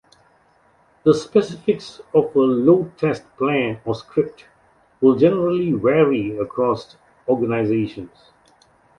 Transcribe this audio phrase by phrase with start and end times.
[1.03, 4.45] The specifics of a load test plan or script
[4.99, 6.95] will generally vary across
[7.27, 8.31] organizations.